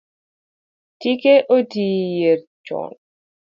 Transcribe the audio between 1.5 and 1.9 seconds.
oti